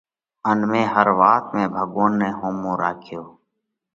[0.49, 3.27] ان مئين هر وات ۾ ڀڳوونَ نئہ ۿومو راکيوھ۔